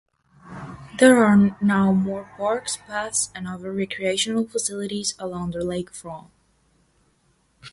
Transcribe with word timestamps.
There 0.97 1.23
are 1.23 1.37
now 1.61 1.91
more 1.91 2.27
parks, 2.35 2.75
paths, 2.75 3.29
and 3.35 3.47
other 3.47 3.71
recreational 3.71 4.47
facilities 4.47 5.13
along 5.19 5.51
the 5.51 5.59
lakefront. 5.59 6.31